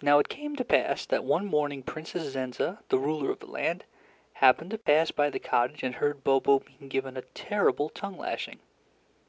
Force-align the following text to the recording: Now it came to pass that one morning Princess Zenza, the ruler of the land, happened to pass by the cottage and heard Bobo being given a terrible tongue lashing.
Now 0.00 0.20
it 0.20 0.28
came 0.28 0.54
to 0.54 0.64
pass 0.64 1.04
that 1.06 1.24
one 1.24 1.44
morning 1.44 1.82
Princess 1.82 2.34
Zenza, 2.36 2.78
the 2.88 2.98
ruler 3.00 3.30
of 3.32 3.40
the 3.40 3.50
land, 3.50 3.84
happened 4.34 4.70
to 4.70 4.78
pass 4.78 5.10
by 5.10 5.28
the 5.28 5.40
cottage 5.40 5.82
and 5.82 5.96
heard 5.96 6.22
Bobo 6.22 6.60
being 6.60 6.88
given 6.88 7.16
a 7.16 7.22
terrible 7.22 7.88
tongue 7.88 8.16
lashing. 8.16 8.60